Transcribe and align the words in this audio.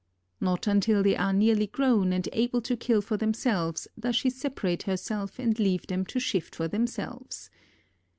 Not 0.39 0.65
until 0.65 1.03
they 1.03 1.15
are 1.15 1.31
nearly 1.31 1.67
grown 1.67 2.11
and 2.11 2.27
able 2.33 2.59
to 2.63 2.75
kill 2.75 3.01
for 3.03 3.17
themselves 3.17 3.87
does 3.99 4.15
she 4.15 4.31
separate 4.31 4.81
herself 4.81 5.37
and 5.37 5.59
leave 5.59 5.85
them 5.85 6.05
to 6.07 6.19
shift 6.19 6.55
for 6.55 6.67
themselves. 6.67 7.51